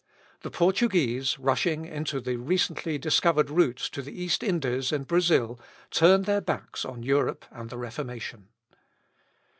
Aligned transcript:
The 0.41 0.49
Portuguese, 0.49 1.37
rushing 1.37 1.85
into 1.85 2.19
the 2.19 2.37
recently 2.37 2.97
discovered 2.97 3.51
routes 3.51 3.87
to 3.91 4.01
the 4.01 4.19
East 4.19 4.41
Indies 4.41 4.91
and 4.91 5.05
Brazil, 5.07 5.59
turned 5.91 6.25
their 6.25 6.41
backs 6.41 6.83
on 6.83 7.03
Europe 7.03 7.45
and 7.51 7.69
the 7.69 7.77
Reformation. 7.77 8.47